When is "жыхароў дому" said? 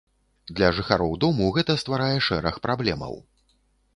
0.77-1.51